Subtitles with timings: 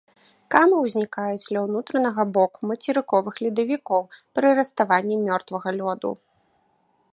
[0.53, 4.01] Камы ўзнікаюць ля ўнутранага боку мацерыковых ледавікоў
[4.39, 6.11] пры раставанні мёртвага лёду.